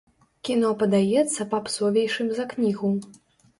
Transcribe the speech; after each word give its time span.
Кіно 0.47 0.71
падаецца 0.83 1.47
папсовейшым 1.53 2.35
за 2.41 2.49
кнігу. 2.57 2.93